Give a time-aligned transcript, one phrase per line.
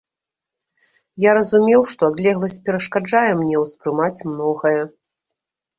[1.25, 4.79] Я разумеў, што адлегласць перашкаджае мне ўспрымаць многае.